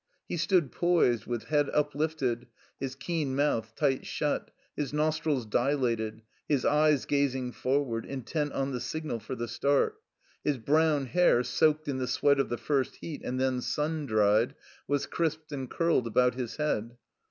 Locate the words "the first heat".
12.49-13.21